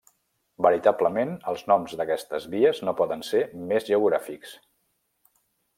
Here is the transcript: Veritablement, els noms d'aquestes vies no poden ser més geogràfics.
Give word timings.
Veritablement, 0.65 1.33
els 1.51 1.61
noms 1.73 1.93
d'aquestes 1.99 2.49
vies 2.55 2.83
no 2.89 2.97
poden 3.03 3.25
ser 3.31 3.45
més 3.73 3.87
geogràfics. 3.91 4.57